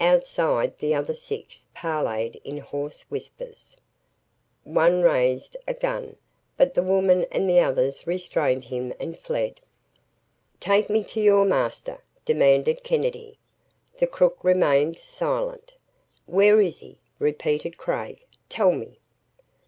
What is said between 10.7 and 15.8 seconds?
me to your master!" demanded Kennedy. The crook remained silent.